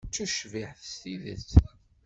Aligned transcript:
D 0.07 0.11
tucbiḥt 0.13 0.81
s 0.91 0.93
tidet. 1.01 1.49